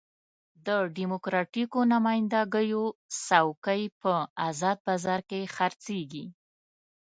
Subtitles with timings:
[0.65, 2.83] د ډیموکراتیکو نماینده ګیو
[3.25, 4.13] څوکۍ په
[4.47, 6.25] ازاد بازار کې خرڅېږي.